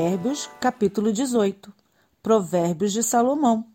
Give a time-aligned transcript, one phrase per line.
[0.00, 1.70] Provérbios, capítulo 18.
[2.22, 3.66] Provérbios de Salomão.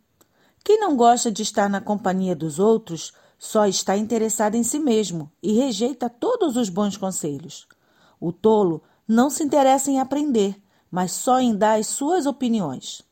[0.64, 5.32] Quem não gosta de estar na companhia dos outros só está interessado em si mesmo
[5.42, 7.68] e rejeita todos os bons conselhos.
[8.20, 13.04] O tolo não se interessa em aprender, mas só em dar as suas opiniões.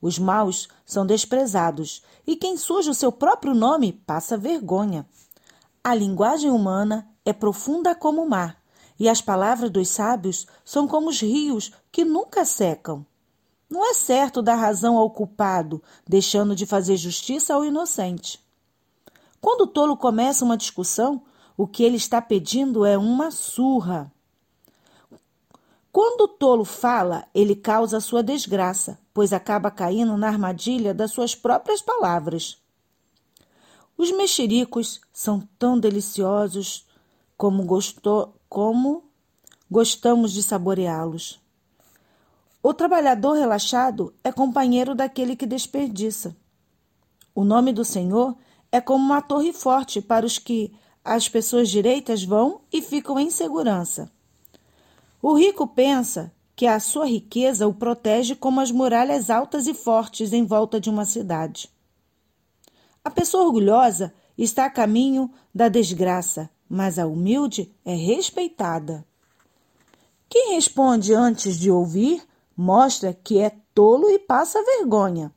[0.00, 5.06] Os maus são desprezados e quem suja o seu próprio nome passa vergonha.
[5.84, 8.61] A linguagem humana é profunda como o mar
[9.02, 13.04] e as palavras dos sábios são como os rios que nunca secam.
[13.68, 18.40] Não é certo dar razão ao culpado, deixando de fazer justiça ao inocente.
[19.40, 21.20] Quando o tolo começa uma discussão,
[21.56, 24.08] o que ele está pedindo é uma surra.
[25.90, 31.34] Quando o tolo fala, ele causa sua desgraça, pois acaba caindo na armadilha das suas
[31.34, 32.56] próprias palavras.
[33.98, 36.86] Os mexericos são tão deliciosos
[37.36, 39.04] como gostou, como
[39.70, 41.40] gostamos de saboreá-los.
[42.62, 46.36] O trabalhador relaxado é companheiro daquele que desperdiça.
[47.34, 48.36] O nome do Senhor
[48.70, 50.72] é como uma torre forte para os que
[51.04, 54.10] as pessoas direitas vão e ficam em segurança.
[55.20, 60.32] O rico pensa que a sua riqueza o protege como as muralhas altas e fortes
[60.32, 61.68] em volta de uma cidade.
[63.04, 69.04] A pessoa orgulhosa está a caminho da desgraça mas a humilde é respeitada.
[70.26, 75.30] Quem responde antes de ouvir mostra que é tolo e passa vergonha.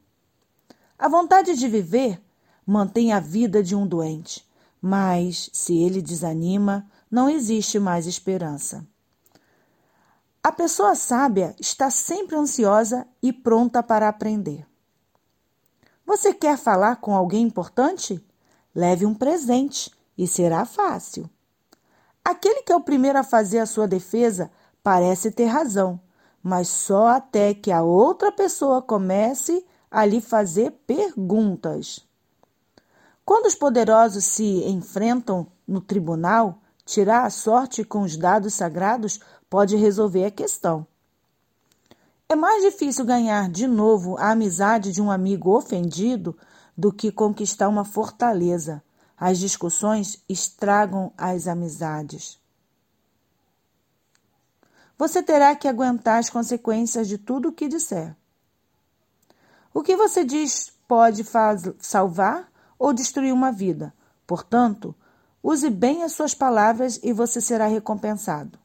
[0.98, 2.22] A vontade de viver
[2.66, 4.48] mantém a vida de um doente,
[4.82, 8.88] mas se ele desanima, não existe mais esperança.
[10.42, 14.66] A pessoa sábia está sempre ansiosa e pronta para aprender.
[16.06, 18.26] Você quer falar com alguém importante?
[18.74, 21.30] Leve um presente e será fácil.
[22.24, 24.50] Aquele que é o primeiro a fazer a sua defesa
[24.84, 26.00] parece ter razão,
[26.42, 32.06] mas só até que a outra pessoa comece a lhe fazer perguntas.
[33.26, 39.76] Quando os poderosos se enfrentam no tribunal, tirar a sorte com os dados sagrados pode
[39.76, 40.86] resolver a questão.
[42.28, 46.38] É mais difícil ganhar de novo a amizade de um amigo ofendido
[46.78, 48.84] do que conquistar uma fortaleza.
[49.18, 52.40] As discussões estragam as amizades.
[54.98, 58.16] Você terá que aguentar as consequências de tudo o que disser.
[59.74, 61.26] O que você diz pode
[61.80, 62.50] salvar
[62.80, 63.94] ou destruir uma vida.
[64.26, 64.96] Portanto,
[65.44, 68.58] use bem as suas palavras e você será recompensado.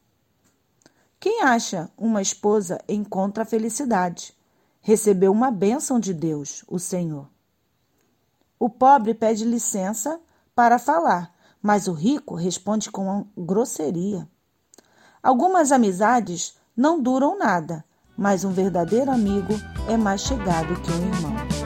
[1.19, 4.33] Quem acha uma esposa encontra a felicidade.
[4.81, 7.29] Recebeu uma bênção de Deus, o Senhor.
[8.57, 10.19] O pobre pede licença
[10.61, 14.29] para falar, mas o rico responde com grosseria.
[15.23, 17.83] Algumas amizades não duram nada,
[18.15, 19.55] mas um verdadeiro amigo
[19.89, 21.60] é mais chegado que um irmão.